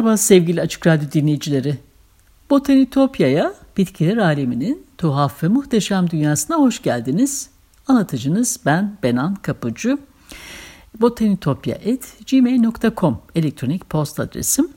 [0.00, 1.78] Merhaba sevgili Açık Radyo dinleyicileri.
[2.50, 7.50] Botanitopya'ya, bitkiler aleminin tuhaf ve muhteşem dünyasına hoş geldiniz.
[7.86, 9.98] Anlatıcınız ben Benan Kapıcı.
[11.00, 14.68] botanitopya.gmail.com elektronik posta adresim.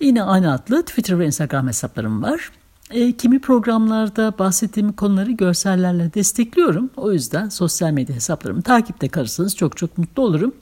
[0.00, 2.50] Yine aynı adlı Twitter ve Instagram hesaplarım var.
[2.90, 6.90] E, kimi programlarda bahsettiğim konuları görsellerle destekliyorum.
[6.96, 10.54] O yüzden sosyal medya hesaplarımı takipte kalırsanız çok çok mutlu olurum.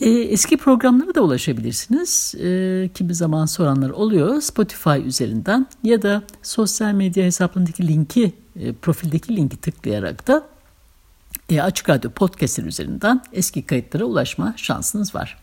[0.00, 2.34] E, eski programlara da ulaşabilirsiniz.
[2.34, 4.40] E, kimi zaman soranlar oluyor.
[4.40, 10.46] Spotify üzerinden ya da sosyal medya hesaplarındaki linki, e, profildeki linki tıklayarak da
[11.62, 15.38] Açık Radyo Podcast'ler üzerinden eski kayıtlara ulaşma şansınız var.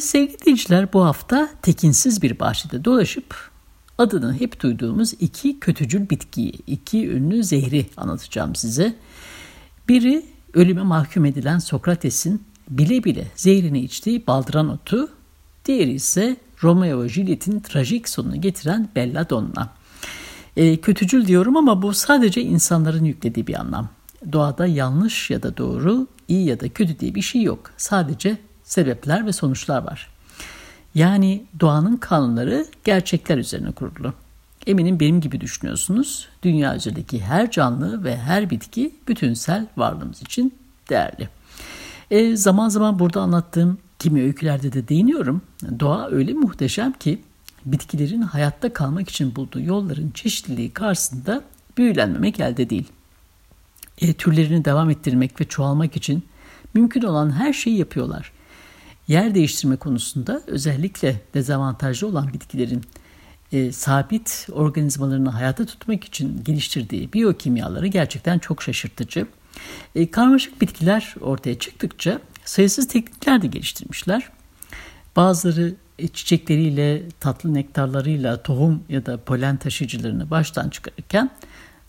[0.00, 3.50] Sevgili dinleyiciler bu hafta tekinsiz bir bahçede dolaşıp
[3.98, 8.94] adını hep duyduğumuz iki kötücül bitkiyi, iki ünlü zehri anlatacağım size.
[9.88, 15.08] Biri ölüme mahkum edilen Sokrates'in bile bile zehrini içtiği baldıran otu,
[15.64, 19.68] diğeri ise Romeo ve Juliet'in trajik sonunu getiren Belladonna.
[20.56, 23.88] E, kötücül diyorum ama bu sadece insanların yüklediği bir anlam.
[24.32, 27.70] Doğada yanlış ya da doğru, iyi ya da kötü diye bir şey yok.
[27.76, 30.08] Sadece sebepler ve sonuçlar var.
[30.94, 34.12] Yani doğanın kanunları gerçekler üzerine kurulu.
[34.66, 36.28] Eminim benim gibi düşünüyorsunuz.
[36.42, 40.54] Dünya üzerindeki her canlı ve her bitki bütünsel varlığımız için
[40.90, 41.28] değerli.
[42.10, 45.42] E, zaman zaman burada anlattığım kimi öykülerde de değiniyorum.
[45.80, 47.22] Doğa öyle muhteşem ki
[47.66, 51.44] bitkilerin hayatta kalmak için bulduğu yolların çeşitliliği karşısında
[51.78, 52.88] büyülenmemek elde değil.
[53.98, 56.24] E, türlerini devam ettirmek ve çoğalmak için
[56.74, 58.32] mümkün olan her şeyi yapıyorlar.
[59.08, 62.82] Yer değiştirme konusunda özellikle dezavantajlı olan bitkilerin
[63.52, 69.26] e, sabit organizmalarını hayata tutmak için geliştirdiği biyokimyaları gerçekten çok şaşırtıcı.
[69.94, 74.28] E, karmaşık bitkiler ortaya çıktıkça sayısız teknikler de geliştirmişler.
[75.16, 81.30] Bazıları e, çiçekleriyle, tatlı nektarlarıyla tohum ya da polen taşıyıcılarını baştan çıkarırken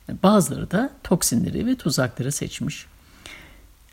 [0.09, 2.85] e, bazıları da toksinleri ve tuzakları seçmiş.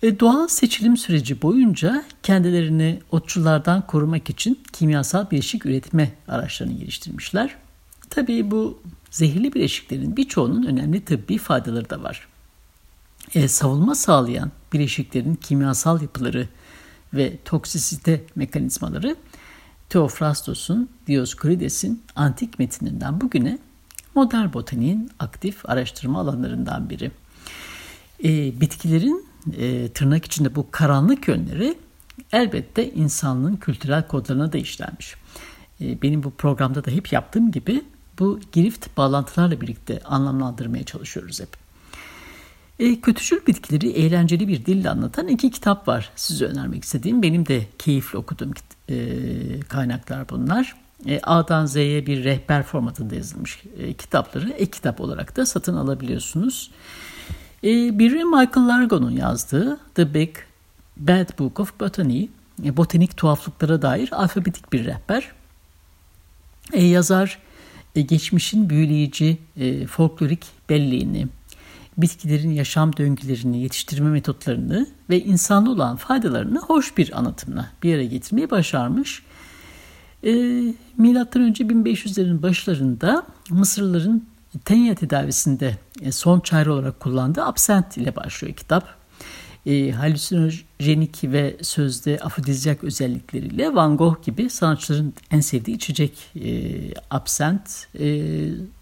[0.03, 7.55] E, doğal seçilim süreci boyunca kendilerini otçulardan korumak için kimyasal bileşik üretme araçlarını geliştirmişler.
[8.11, 12.29] Tabii bu zehirli bileşiklerin birçoğunun önemli tıbbi faydaları da var
[13.35, 16.49] e, savunma sağlayan bileşiklerin kimyasal yapıları
[17.15, 19.17] ve toksisite mekanizmaları
[19.89, 23.59] Theophrastos'un, Dioscorides'in antik metininden bugüne
[24.15, 27.11] modern botaniğin aktif araştırma alanlarından biri.
[28.25, 31.79] E, bitkilerin e, tırnak içinde bu karanlık yönleri
[32.33, 35.15] elbette insanlığın kültürel kodlarına da işlenmiş.
[35.81, 37.83] E, benim bu programda da hep yaptığım gibi
[38.19, 41.62] bu girift bağlantılarla birlikte anlamlandırmaya çalışıyoruz hep.
[42.79, 47.23] E, kötücül bitkileri eğlenceli bir dille anlatan iki kitap var size önermek istediğim.
[47.23, 48.53] Benim de keyifli okuduğum
[48.89, 48.97] e,
[49.69, 50.77] kaynaklar bunlar.
[51.07, 56.71] E, A'dan Z'ye bir rehber formatında yazılmış e, kitapları ek kitap olarak da satın alabiliyorsunuz.
[57.65, 60.37] E, biri Michael Largo'nun yazdığı The Big
[60.97, 62.29] Bad Book of Botany,
[62.65, 65.33] e, botanik tuhaflıklara dair alfabetik bir rehber.
[66.73, 67.39] E, yazar
[67.97, 71.29] e, geçmişin büyüleyici e, folklorik belleğini,
[71.97, 78.51] bitkilerin yaşam döngülerini, yetiştirme metotlarını ve insanlı olan faydalarını hoş bir anlatımla bir yere getirmeyi
[78.51, 79.23] başarmış.
[80.25, 80.33] E,
[80.97, 84.23] Milattan önce 1500'lerin başlarında Mısırlıların
[84.65, 89.03] tenya tedavisinde e, son çare olarak kullandığı absent ile başlıyor kitap.
[89.67, 96.51] E, halüsinojenik ve sözde afrodizyak özellikleriyle Van Gogh gibi sanatçıların en sevdiği içecek e,
[97.11, 97.87] absent.
[97.99, 98.07] E,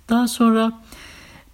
[0.08, 0.82] daha sonra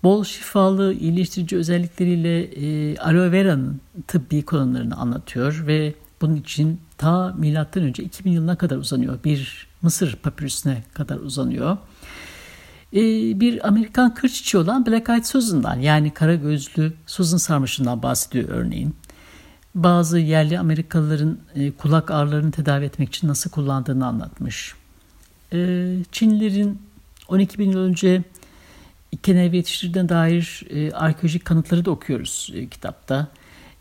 [0.03, 7.83] bol şifalı, iyileştirici özellikleriyle e, aloe vera'nın tıbbi kullanımlarını anlatıyor ve bunun için ta milattan
[7.83, 9.19] önce 2000 yılına kadar uzanıyor.
[9.25, 11.77] Bir Mısır papyrusine kadar uzanıyor.
[12.93, 13.01] E,
[13.41, 18.95] bir Amerikan kır çiçeği olan Black Eyed Susan'dan yani kara gözlü Susan sarmaşından bahsediyor örneğin.
[19.75, 24.75] Bazı yerli Amerikalıların e, kulak ağrılarını tedavi etmek için nasıl kullandığını anlatmış.
[25.53, 26.83] E, Çinlilerin
[27.29, 28.23] 12 bin yıl önce
[29.23, 33.29] Kenevi yetiştirdiğine dair e, arkeolojik kanıtları da okuyoruz e, kitapta.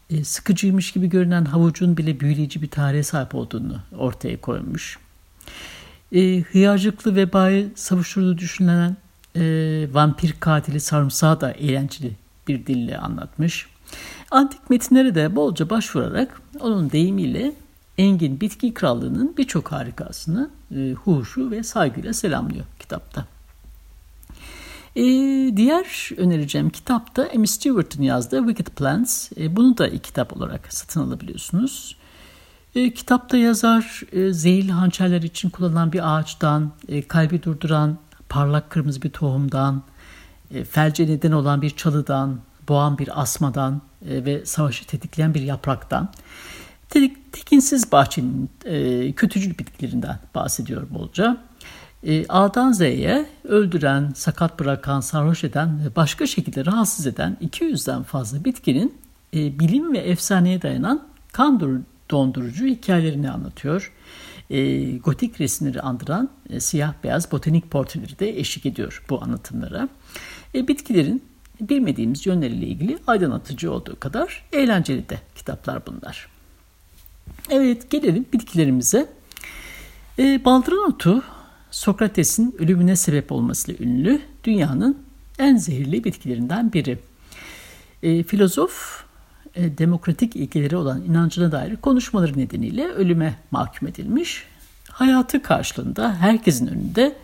[0.09, 4.99] E, sıkıcıymış gibi görünen havucun bile büyüleyici bir tarihe sahip olduğunu ortaya koymuş.
[6.11, 8.97] E, hıyarcıklı vebayı savuşturduğu düşünülen
[9.35, 9.43] e,
[9.91, 12.11] vampir katili sarımsağı da eğlenceli
[12.47, 13.67] bir dille anlatmış.
[14.31, 17.53] Antik metinlere de bolca başvurarak onun deyimiyle
[17.97, 23.25] Engin Bitki Krallığı'nın birçok harikasını e, huşu ve saygıyla selamlıyor kitapta.
[24.95, 25.03] E,
[25.57, 29.31] diğer önereceğim kitap da Amy Stewart'ın yazdığı Wicked Plants.
[29.37, 31.95] E, bunu da kitap olarak satın alabiliyorsunuz.
[32.75, 37.97] E, kitapta yazar e, zehirli hançerler için kullanılan bir ağaçtan, e, kalbi durduran
[38.29, 39.83] parlak kırmızı bir tohumdan,
[40.51, 42.39] e, felce neden olan bir çalıdan,
[42.69, 46.09] boğan bir asmadan e, ve savaşı tetikleyen bir yapraktan,
[46.89, 51.37] tek, tekinsiz bahçenin e, kötücül bitkilerinden bahsediyor bolca.
[52.05, 58.45] E, A'dan Z'ye öldüren, sakat bırakan, sarhoş eden ve başka şekilde rahatsız eden 200'den fazla
[58.45, 58.97] bitkinin
[59.33, 63.91] e, bilim ve efsaneye dayanan kan dondurucu hikayelerini anlatıyor.
[64.49, 66.29] E, gotik resimleri andıran
[66.59, 69.89] siyah beyaz botanik portreleri de eşlik ediyor bu anlatımlara.
[70.53, 71.23] Bitkilerin
[71.61, 76.27] bilmediğimiz yönleriyle ilgili aydınlatıcı olduğu kadar eğlenceli de kitaplar bunlar.
[77.49, 79.09] Evet gelelim bitkilerimize.
[80.19, 81.23] E, baldırın otu
[81.75, 84.97] Sokrates'in ölümüne sebep olmasıyla ünlü dünyanın
[85.39, 86.99] en zehirli bitkilerinden biri.
[88.03, 89.03] E, filozof
[89.55, 94.43] e, demokratik ilkeleri olan inancına dair konuşmaları nedeniyle ölüme mahkum edilmiş.
[94.89, 97.15] Hayatı karşılığında herkesin önünde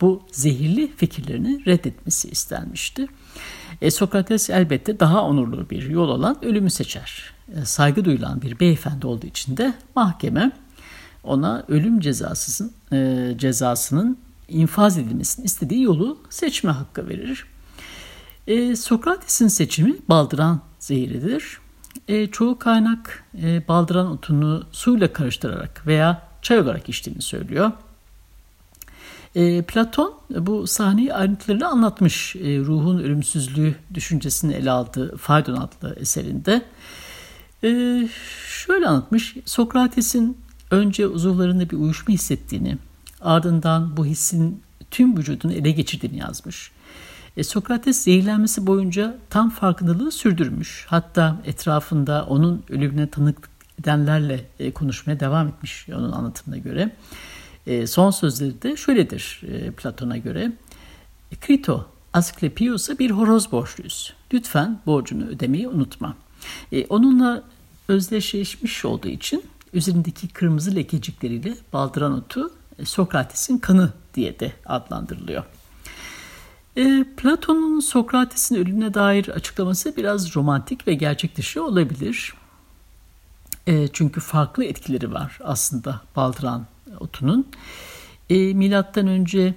[0.00, 3.06] bu zehirli fikirlerini reddetmesi istenmişti.
[3.82, 7.32] E, Sokrates elbette daha onurlu bir yol olan ölümü seçer.
[7.54, 10.52] E, saygı duyulan bir beyefendi olduğu için de mahkeme
[11.26, 14.18] ona ölüm cezasının, e, cezasının
[14.48, 17.46] infaz edilmesini istediği yolu seçme hakkı verir.
[18.46, 21.58] E, Sokrates'in seçimi baldıran zehiridir.
[22.08, 27.72] E, çoğu kaynak e, baldıran otunu suyla karıştırarak veya çay olarak içtiğini söylüyor.
[29.34, 36.62] E, Platon bu sahneyi ayrıntılarıyla anlatmış e, ruhun ölümsüzlüğü düşüncesini ele aldığı Faydon adlı eserinde.
[37.64, 38.08] E,
[38.48, 40.36] şöyle anlatmış, Sokrates'in
[40.70, 42.78] önce uzuvlarında bir uyuşma hissettiğini,
[43.20, 46.70] ardından bu hissin tüm vücudunu ele geçirdiğini yazmış.
[47.36, 50.86] E, Sokrates zehirlenmesi boyunca tam farkındalığı sürdürmüş.
[50.88, 53.48] Hatta etrafında onun ölümüne tanık
[53.80, 56.96] edenlerle e, konuşmaya devam etmiş onun anlatımına göre.
[57.66, 60.52] E, son sözleri de şöyledir e, Platon'a göre.
[61.40, 64.14] Krito, Asklepios'a bir horoz borçluyuz.
[64.32, 66.16] Lütfen borcunu ödemeyi unutma.
[66.72, 67.42] E, onunla
[67.88, 69.44] özdeşleşmiş olduğu için
[69.76, 75.44] üzerindeki kırmızı lekecikleriyle baldıran otu e, Sokrates'in kanı diye de adlandırılıyor.
[76.76, 82.34] E, Platon'un Sokrates'in ölümüne dair açıklaması biraz romantik ve gerçek dışı olabilir.
[83.66, 86.66] E, çünkü farklı etkileri var aslında baldıran
[87.00, 87.46] otunun.
[88.30, 89.54] Milattan önce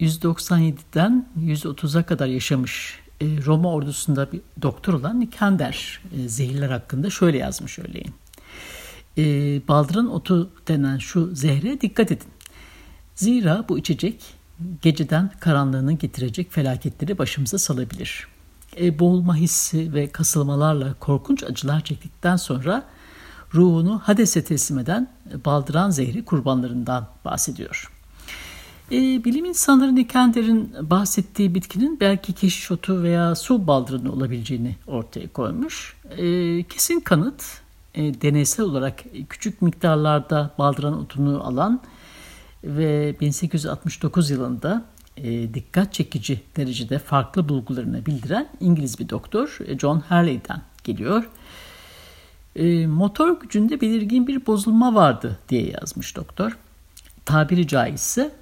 [0.00, 8.14] 197'den 130'a kadar yaşamış Roma ordusunda bir doktor olan Nikander zehirler hakkında şöyle yazmış örneğin.
[9.18, 9.22] E,
[9.68, 12.28] baldıran otu denen şu zehre dikkat edin.
[13.14, 14.34] Zira bu içecek
[14.82, 18.28] geceden karanlığını getirecek felaketleri başımıza salabilir.
[18.80, 22.84] E, boğulma hissi ve kasılmalarla korkunç acılar çektikten sonra
[23.54, 25.08] ruhunu Hades'e teslim eden
[25.44, 27.92] baldıran zehri kurbanlarından bahsediyor.
[28.92, 35.96] E, bilim insanları Nikander'in bahsettiği bitkinin belki keşiş otu veya su baldırını olabileceğini ortaya koymuş.
[36.10, 37.42] E, kesin kanıt
[37.96, 41.82] e, deneysel olarak küçük miktarlarda baldıran otunu alan
[42.64, 44.84] ve 1869 yılında
[45.16, 51.28] e, dikkat çekici derecede farklı bulgularını bildiren İngiliz bir doktor e, John Harley'den geliyor.
[52.56, 56.58] E, motor gücünde belirgin bir bozulma vardı diye yazmış doktor.
[57.24, 58.32] Tabiri caizse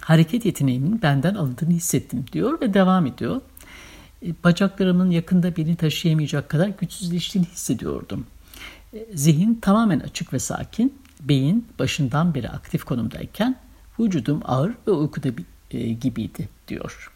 [0.00, 3.40] hareket yeteneğimin benden alındığını hissettim diyor ve devam ediyor.
[4.26, 8.26] E, bacaklarımın yakında birini taşıyamayacak kadar güçsüzleştiğini hissediyordum.
[9.14, 13.56] Zihin tamamen açık ve sakin beyin başından beri aktif konumdayken
[14.00, 15.28] vücudum ağır ve uykuda
[15.70, 17.12] e, gibiydi diyor.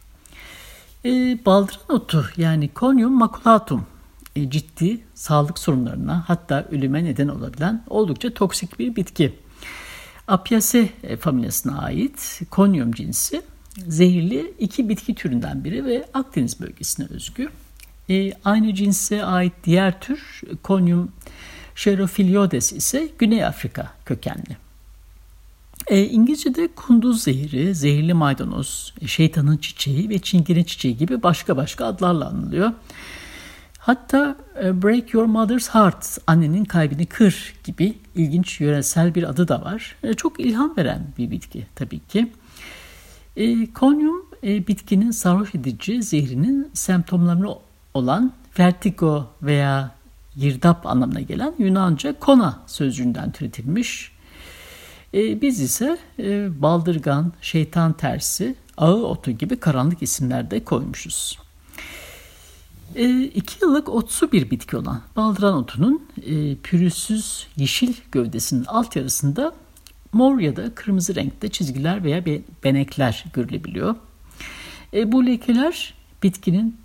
[1.05, 1.09] E,
[1.45, 3.85] baldıran otu yani Conium maculatum
[4.35, 9.35] e, ciddi sağlık sorunlarına hatta ölüme neden olabilen oldukça toksik bir bitki.
[10.27, 13.41] Apiaceae e, familyasına ait Conium cinsi
[13.87, 17.49] zehirli iki bitki türünden biri ve Akdeniz bölgesine özgü.
[18.09, 21.11] E, aynı cinse ait diğer tür Conium
[21.81, 24.57] Xerophiliodes ise Güney Afrika kökenli.
[25.87, 32.27] E, İngilizce'de kunduz zehri, zehirli maydanoz, şeytanın çiçeği ve çingene çiçeği gibi başka başka adlarla
[32.27, 32.71] anılıyor.
[33.77, 39.61] Hatta e, Break Your Mother's Heart, annenin kalbini kır gibi ilginç yöresel bir adı da
[39.61, 39.95] var.
[40.03, 42.31] E, çok ilham veren bir bitki tabii ki.
[43.37, 47.55] E, konyum e, bitkinin sarhoş edici zehrinin semptomlarını
[47.93, 50.00] olan vertigo veya
[50.37, 54.11] girdap anlamına gelen Yunanca kona sözcüğünden türetilmiş.
[55.13, 61.39] E, biz ise e, baldırgan, şeytan tersi, ağı otu gibi karanlık isimler de koymuşuz.
[62.95, 69.53] E, iki yıllık otsu bir bitki olan baldıran otunun e, pürüzsüz yeşil gövdesinin alt yarısında
[70.13, 72.25] mor ya da kırmızı renkte çizgiler veya
[72.63, 73.95] benekler görülebiliyor.
[74.93, 76.77] E, bu lekeler bitkinin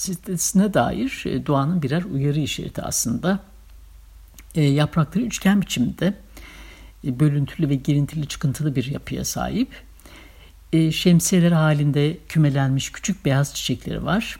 [0.00, 3.38] toksisitesine dair e, doğanın birer uyarı işareti aslında.
[4.54, 6.14] E, yaprakları üçgen biçimde
[7.04, 9.68] e, bölüntülü ve girintili çıkıntılı bir yapıya sahip.
[10.92, 14.38] Şemsiyeler halinde kümelenmiş küçük beyaz çiçekleri var.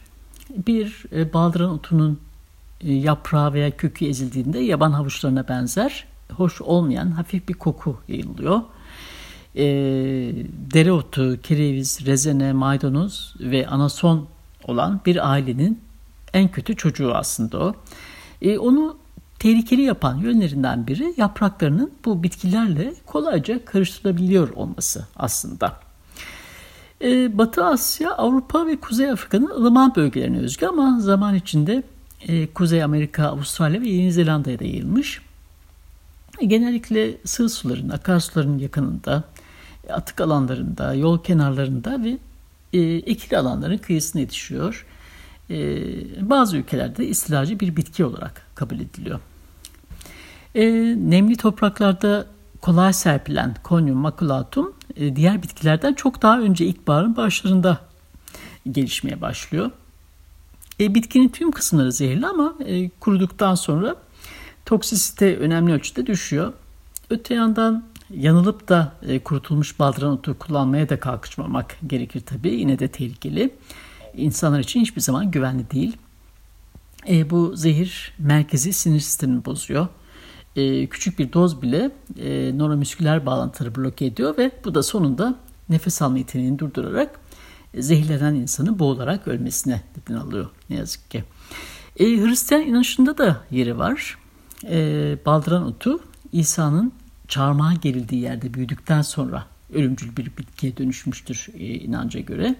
[0.66, 2.20] Bir baldıran otunun
[2.82, 8.60] yaprağı veya kökü ezildiğinde yaban havuçlarına benzer, hoş olmayan hafif bir koku yayılıyor.
[9.56, 9.64] E,
[10.74, 14.28] dereotu, kereviz, rezene, maydanoz ve anason
[14.64, 15.80] olan bir ailenin
[16.34, 17.74] en kötü çocuğu aslında o.
[18.42, 18.96] E, onu
[19.38, 25.76] tehlikeli yapan yönlerinden biri yapraklarının bu bitkilerle kolayca karıştırılabiliyor olması aslında.
[27.02, 31.82] Ee, Batı Asya, Avrupa ve Kuzey Afrika'nın ılıman bölgelerine özgü ama zaman içinde
[32.28, 35.22] e, Kuzey Amerika, Avustralya ve Yeni Zelanda'ya da yayılmış.
[36.38, 39.24] E, genellikle sığ suların, akarsuların yakınında,
[39.90, 42.18] atık alanlarında, yol kenarlarında ve
[42.72, 44.86] e, ekili alanların kıyısına yetişiyor.
[46.20, 49.20] bazı ülkelerde istilacı bir bitki olarak kabul ediliyor.
[51.10, 52.26] nemli topraklarda
[52.60, 57.78] kolay serpilen Conium maculatum e, diğer bitkilerden çok daha önce ilkbaharın başlarında
[58.72, 59.70] gelişmeye başlıyor.
[60.80, 63.96] E, bitkinin tüm kısımları zehirli ama e, kuruduktan sonra
[64.66, 66.52] toksisite önemli ölçüde düşüyor.
[67.10, 72.54] Öte yandan yanılıp da e, kurutulmuş baldıran otu kullanmaya da kalkışmamak gerekir tabii.
[72.54, 73.54] Yine de tehlikeli.
[74.14, 75.96] İnsanlar için hiçbir zaman güvenli değil.
[77.08, 79.88] E, bu zehir merkezi sinir sistemini bozuyor
[80.56, 85.34] e, küçük bir doz bile e, nöromüsküler bağlantıları bloke ediyor ve bu da sonunda
[85.68, 87.20] nefes alma yeteneğini durdurarak
[87.74, 91.24] e, zehirlenen insanı boğularak ölmesine neden alıyor ne yazık ki.
[91.96, 94.18] E, Hristiyan inanışında da yeri var.
[94.64, 96.00] E, baldıran otu
[96.32, 96.92] İsa'nın
[97.30, 102.54] çarmıha gerildiği yerde büyüdükten sonra ölümcül bir bitkiye dönüşmüştür e, inanca göre.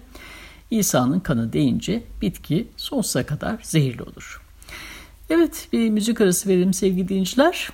[0.71, 4.41] İsa'nın kanı deyince bitki sonsuza kadar zehirli olur.
[5.29, 7.69] Evet bir müzik arası verelim sevgili dinleyiciler.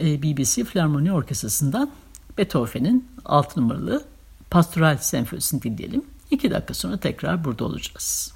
[0.00, 1.90] E, BBC Filarmoni Orkestrası'ndan
[2.38, 4.04] Beethoven'in 6 numaralı
[4.50, 6.04] Pastoral Senfonisini dinleyelim.
[6.30, 8.32] 2 dakika sonra tekrar burada olacağız.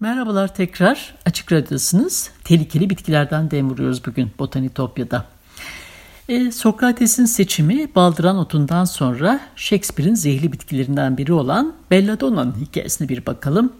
[0.00, 1.14] Merhabalar tekrar.
[1.26, 2.30] Açık Radyo'dasınız.
[2.44, 5.33] Tehlikeli bitkilerden dem vuruyoruz bugün Botanitopya'da.
[6.28, 13.72] E, Sokrates'in seçimi baldıran otundan sonra Shakespeare'in zehirli bitkilerinden biri olan Belladonna'nın hikayesine bir bakalım.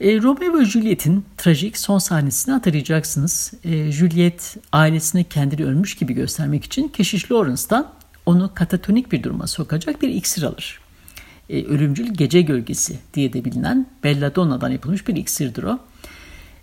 [0.00, 3.52] E, Romeo ve Juliet'in trajik son sahnesini hatırlayacaksınız.
[3.64, 7.86] E, Juliet ailesini kendini ölmüş gibi göstermek için keşiş Lawrence'dan
[8.26, 10.80] onu katatonik bir duruma sokacak bir iksir alır.
[11.50, 15.78] E, ölümcül gece gölgesi diye de bilinen Belladonna'dan yapılmış bir iksirdir o.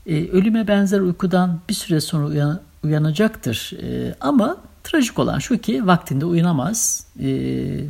[0.05, 5.87] E, ölüme benzer uykudan bir süre sonra uyan, uyanacaktır e, ama trajik olan şu ki
[5.87, 7.25] vaktinde uyanamaz e,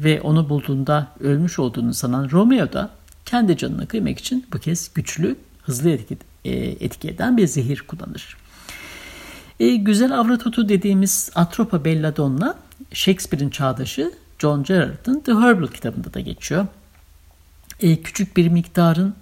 [0.03, 2.89] ve onu bulduğunda ölmüş olduğunu sanan Romeo da
[3.25, 8.37] kendi canını kıymak için bu kez güçlü, hızlı etki, e, etki eden bir zehir kullanır.
[9.59, 12.55] E, güzel Avratotu dediğimiz Atropa Belladonna
[12.93, 16.67] Shakespeare'in çağdaşı John Gerard'ın The Herbal kitabında da geçiyor.
[17.79, 19.15] E, küçük bir miktarın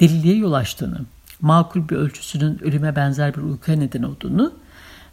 [0.00, 1.00] deliliğe yol açtığını,
[1.40, 4.52] makul bir ölçüsünün ölüme benzer bir uykuya neden olduğunu,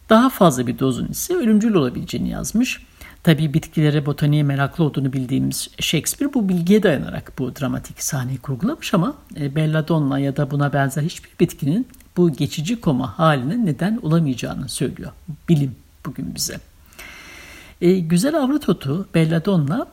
[0.09, 2.85] daha fazla bir dozun ise ölümcül olabileceğini yazmış.
[3.23, 9.15] Tabii bitkilere, botaniğe meraklı olduğunu bildiğimiz Shakespeare bu bilgiye dayanarak bu dramatik sahneyi kurgulamış ama
[9.39, 15.11] e, Belladonna ya da buna benzer hiçbir bitkinin bu geçici koma haline neden olamayacağını söylüyor
[15.49, 16.59] bilim bugün bize.
[17.81, 19.87] E, güzel avrat otu Belladonna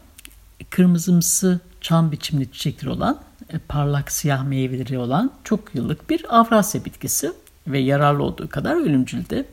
[0.71, 3.19] kırmızımsı çam biçimli çiçekleri olan
[3.50, 7.33] e, parlak siyah meyveleri olan çok yıllık bir Avrasya bitkisi
[7.66, 9.45] ve yararlı olduğu kadar ölümcül de.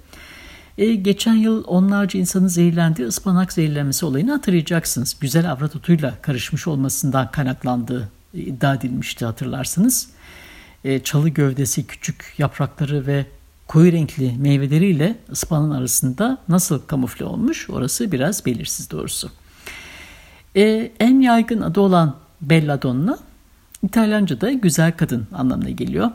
[0.80, 5.16] E, geçen yıl onlarca insanın zehirlendiği ıspanak zehirlenmesi olayını hatırlayacaksınız.
[5.20, 10.10] Güzel avrat otuyla karışmış olmasından kaynaklandığı iddia edilmişti hatırlarsınız.
[10.84, 13.26] E, çalı gövdesi, küçük yaprakları ve
[13.68, 19.30] koyu renkli meyveleriyle ıspanağın arasında nasıl kamufle olmuş orası biraz belirsiz doğrusu.
[20.56, 23.20] E, en yaygın adı olan belladonna
[23.84, 26.12] İtalyanca'da güzel kadın anlamına geliyor.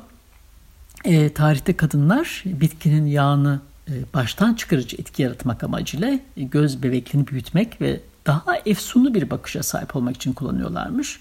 [1.05, 3.74] E, tarihte kadınlar bitkinin yağını e,
[4.15, 10.17] baştan çıkarıcı etki yaratmak amacıyla göz bebeklerini büyütmek ve daha efsunlu bir bakışa sahip olmak
[10.17, 11.21] için kullanıyorlarmış.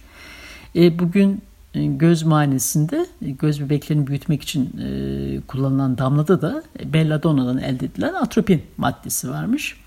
[0.75, 1.41] E, bugün
[1.74, 8.13] e, göz muayenesinde e, göz bebeklerini büyütmek için e, kullanılan damlada da belladonna'dan elde edilen
[8.13, 9.77] atropin maddesi varmış.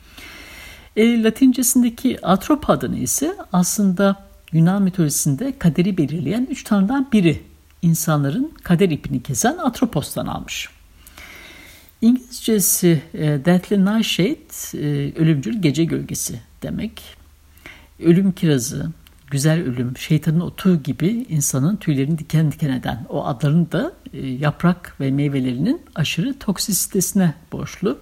[0.97, 7.43] E, Latincesindeki atrop adını ise aslında Yunan mitolojisinde kaderi belirleyen üç tanrıdan biri
[7.83, 10.76] insanların kader ipini kesen Atropos'tan almış.
[12.03, 17.03] İngilizcesi e, Deathly Nightshade, e, ölümcül gece gölgesi demek.
[18.01, 18.93] Ölüm kirazı,
[19.31, 25.01] güzel ölüm, şeytanın otu gibi insanın tüylerini diken diken eden o adların da e, yaprak
[25.01, 27.99] ve meyvelerinin aşırı toksisitesine borçlu.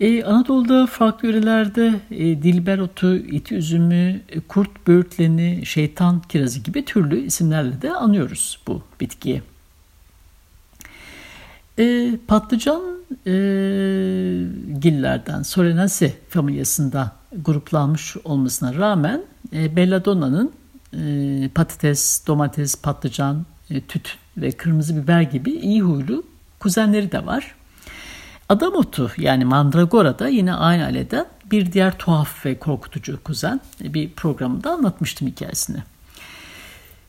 [0.00, 6.84] Ee, Anadolu'da farklı yörelerde e, dilber otu, iti üzümü, e, kurt böğürtleni, şeytan kirazı gibi
[6.84, 9.42] türlü isimlerle de anıyoruz bu bitkiyi.
[11.78, 12.82] E, patlıcan
[13.26, 13.32] e,
[14.80, 20.52] gillerden Solanaceae familyasında gruplanmış olmasına rağmen e, belladonna'nın
[20.92, 26.24] e, patates, domates, patlıcan, e, tütün ve kırmızı biber gibi iyi huylu
[26.60, 27.54] kuzenleri de var.
[28.48, 33.60] Adam otu yani mandragora da yine aynı ailede bir diğer tuhaf ve korkutucu kuzen.
[33.80, 35.78] Bir programda anlatmıştım hikayesini.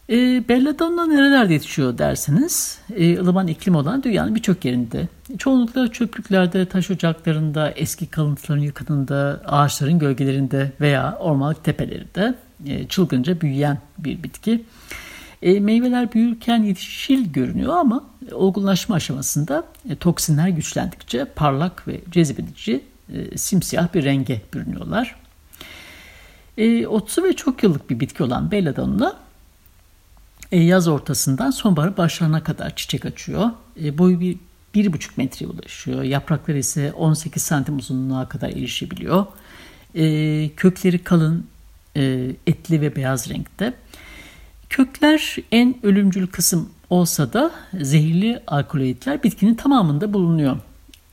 [0.09, 5.07] E, belladonna nerelerde yetişiyor derseniz e, ılıman iklim olan dünyanın birçok yerinde.
[5.37, 12.35] Çoğunlukla çöplüklerde, taş ocaklarında, eski kalıntıların yakınında, ağaçların gölgelerinde veya ormanlık tepelerinde
[12.65, 14.63] e, çılgınca büyüyen bir bitki.
[15.41, 22.83] E, meyveler büyürken yeşil görünüyor ama olgunlaşma aşamasında e, toksinler güçlendikçe parlak ve cezbedici
[23.13, 25.15] e, simsiyah bir renge bürünüyorlar.
[26.57, 29.26] E, otsu ve çok yıllık bir bitki olan belladonna
[30.51, 33.49] yaz ortasından sonbahar başlarına kadar çiçek açıyor.
[33.83, 34.37] E, boyu bir,
[34.75, 36.03] bir buçuk metreye ulaşıyor.
[36.03, 39.25] Yaprakları ise 18 santim uzunluğuna kadar erişebiliyor.
[39.95, 41.47] E, kökleri kalın,
[41.95, 43.73] e, etli ve beyaz renkte.
[44.69, 50.57] Kökler en ölümcül kısım olsa da zehirli alkaloidler bitkinin tamamında bulunuyor.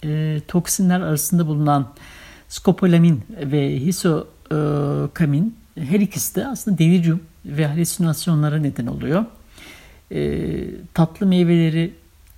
[0.05, 1.93] E, toksinler arasında bulunan
[2.49, 9.25] skopolamin ve hisokamin her ikisi de aslında delirium ve halüsinasyonlara neden oluyor.
[10.13, 10.51] E,
[10.95, 11.93] tatlı meyveleri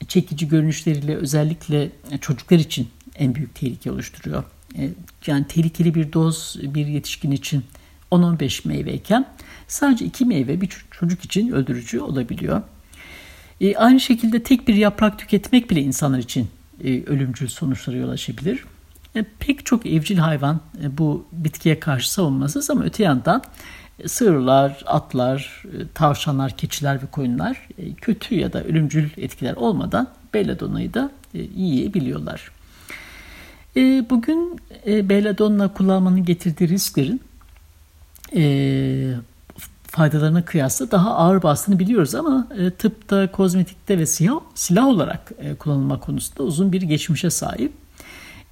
[0.08, 1.90] çekici görünüşleriyle özellikle
[2.20, 4.44] çocuklar için en büyük tehlike oluşturuyor.
[4.78, 4.90] E,
[5.26, 7.64] yani tehlikeli bir doz bir yetişkin için
[8.10, 9.26] 10-15 meyveyken
[9.68, 12.62] sadece 2 meyve bir çocuk için öldürücü olabiliyor.
[13.60, 16.48] E, aynı şekilde tek bir yaprak tüketmek bile insanlar için
[16.84, 18.64] e, ölümcül sonuçlara yol açabilir.
[19.16, 23.42] E, pek çok evcil hayvan e, bu bitkiye karşı savunmasız ama öte yandan
[24.06, 30.94] sığırlar, atlar, e, tavşanlar, keçiler ve koyunlar e, kötü ya da ölümcül etkiler olmadan belladonna'yı
[30.94, 32.50] da e, yiyebiliyorlar.
[34.10, 37.22] Bugün belladonna kullanmanın getirdiği risklerin
[39.86, 46.42] faydalarına kıyasla daha ağır bastığını biliyoruz ama tıpta, kozmetikte ve silah, silah olarak kullanılma konusunda
[46.42, 47.72] uzun bir geçmişe sahip.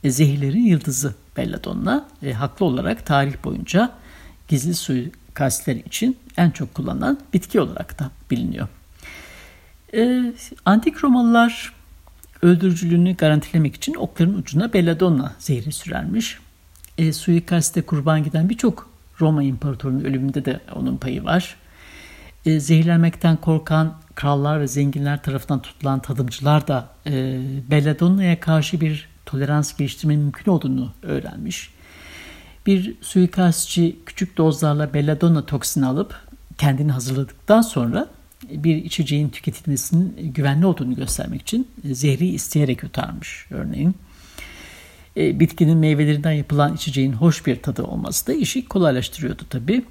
[0.05, 3.93] Zehirlerin yıldızı belladonna haklı olarak tarih boyunca
[4.49, 4.75] gizli
[5.35, 8.69] suikastler için en çok kullanılan bitki olarak da biliniyor.
[9.95, 10.33] E,
[10.65, 11.73] antik Romalılar
[12.43, 16.39] öldürücülüğünü garantilemek için okların ucuna belladonna zehri sürermiş.
[16.99, 18.89] E, suikaste kurban giden birçok
[19.21, 21.57] Roma İmparatorluğu'nun ölümünde de onun payı var.
[22.47, 29.77] E, zehirlenmekten korkan krallar ve zenginler tarafından tutulan tadımcılar da e, belladonna'ya karşı bir tolerans
[29.77, 31.74] geliştirmenin mümkün olduğunu öğrenmiş.
[32.67, 36.17] Bir suikastçı küçük dozlarla belladonna toksini alıp
[36.59, 38.09] kendini hazırladıktan sonra
[38.51, 43.95] bir içeceğin tüketilmesinin güvenli olduğunu göstermek için zehri isteyerek yutarmış örneğin.
[45.17, 49.85] E, bitkinin meyvelerinden yapılan içeceğin hoş bir tadı olması da işi kolaylaştırıyordu tabi.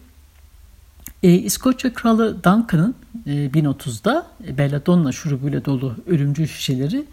[1.24, 7.06] E, İskoçya Kralı Duncan'ın e, 1030'da belladonna şurubuyla dolu ölümcül şişeleri e,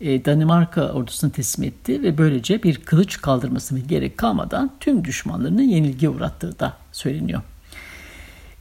[0.00, 6.58] Danimarka ordusuna teslim etti ve böylece bir kılıç kaldırmasına gerek kalmadan tüm düşmanlarını yenilgiye uğrattığı
[6.58, 7.42] da söyleniyor.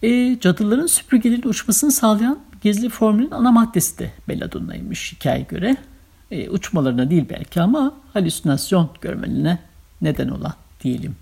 [0.03, 5.77] E, cadıların süpürgelerin uçmasını sağlayan gizli formülün ana maddesi de belladonnaymış hikaye göre
[6.31, 9.59] e, uçmalarına değil belki ama halüsinasyon görmelerine
[10.01, 11.15] neden olan diyelim.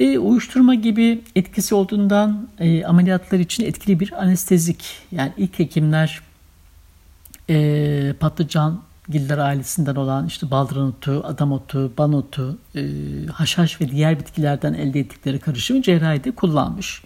[0.00, 4.84] E, uyuşturma gibi etkisi olduğundan e, ameliyatlar için etkili bir anestezik.
[5.12, 6.20] Yani ilk hekimler
[7.50, 12.82] e, patlıcan giller ailesinden olan işte baldıran otu, adam otu, ban otu, e,
[13.32, 17.02] haşhaş ve diğer bitkilerden elde ettikleri karışımı cerrahide kullanmış.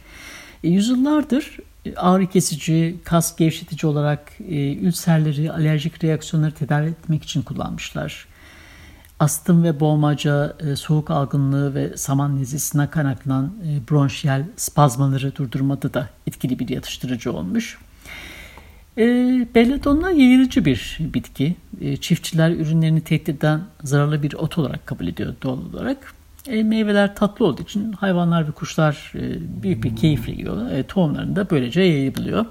[0.64, 7.42] E, yüzyıllardır e, ağrı kesici, kas gevşetici olarak e, ülserleri, alerjik reaksiyonları tedavi etmek için
[7.42, 8.26] kullanmışlar.
[9.20, 16.08] Astım ve boğmaca, e, soğuk algınlığı ve saman nezlesine kaynaklanan e, bronşiyel spazmaları durdurmada da
[16.26, 17.78] etkili bir yatıştırıcı olmuş.
[19.00, 19.06] E,
[19.54, 21.56] belladonna yayılıcı bir bitki.
[21.80, 26.14] E, çiftçiler ürünlerini tehdit eden zararlı bir ot olarak kabul ediyor doğal olarak.
[26.46, 29.22] E, meyveler tatlı olduğu için hayvanlar ve kuşlar e,
[29.62, 30.70] büyük bir keyifle yiyor.
[30.70, 32.46] E, tohumlarını da böylece yayabiliyor.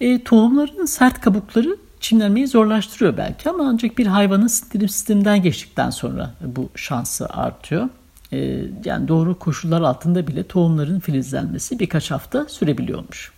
[0.00, 6.34] E, tohumların sert kabukları çimlenmeyi zorlaştırıyor belki ama ancak bir hayvanın sindirim sisteminden geçtikten sonra
[6.40, 7.88] bu şansı artıyor.
[8.32, 13.37] E, yani doğru koşullar altında bile tohumların filizlenmesi birkaç hafta sürebiliyormuş.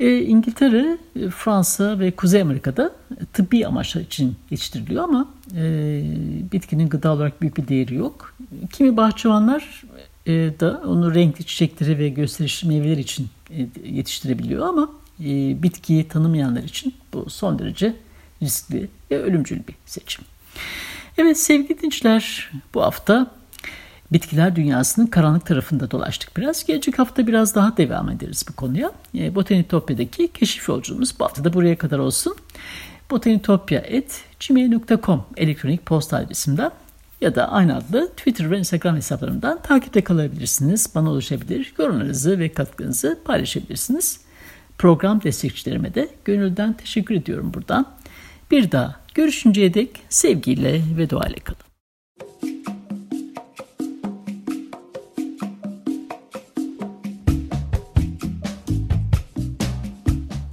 [0.00, 2.92] E, İngiltere, e, Fransa ve Kuzey Amerika'da
[3.32, 6.02] tıbbi amaçlar için yetiştiriliyor ama e,
[6.52, 8.34] bitkinin gıda olarak büyük bir değeri yok.
[8.72, 9.82] Kimi bahçıvanlar
[10.26, 16.62] e, da onu renkli çiçekleri ve gösterişli meyveler için e, yetiştirebiliyor ama e, bitkiyi tanımayanlar
[16.62, 17.96] için bu son derece
[18.42, 20.24] riskli ve ölümcül bir seçim.
[21.18, 23.30] Evet sevgili dinleyiciler bu hafta
[24.12, 26.64] bitkiler dünyasının karanlık tarafında dolaştık biraz.
[26.64, 28.92] Gelecek hafta biraz daha devam ederiz bu konuya.
[29.14, 32.36] E, Botanitopya'daki keşif yolculuğumuz bu hafta da buraya kadar olsun.
[33.10, 36.70] botanitopya.gmail.com elektronik posta adresimden
[37.20, 40.94] ya da aynı adlı Twitter ve Instagram hesaplarımdan takipte kalabilirsiniz.
[40.94, 44.20] Bana ulaşabilir, yorumlarınızı ve katkınızı paylaşabilirsiniz.
[44.78, 47.86] Program destekçilerime de gönülden teşekkür ediyorum buradan.
[48.50, 51.69] Bir daha görüşünceye dek sevgiyle ve duayla kalın.